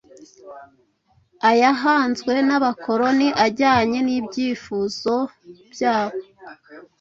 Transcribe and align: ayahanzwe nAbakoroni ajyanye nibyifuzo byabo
ayahanzwe 1.49 2.33
nAbakoroni 2.47 3.27
ajyanye 3.45 3.99
nibyifuzo 4.07 5.15
byabo 5.73 6.19